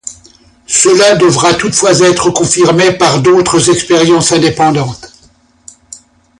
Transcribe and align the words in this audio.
Cela 0.65 1.15
devra 1.15 1.53
toutefois 1.53 1.99
être 1.99 2.31
confirmé 2.31 2.91
par 2.91 3.21
d'autres 3.21 3.69
expériences 3.69 4.31
indépendantes. 4.31 5.13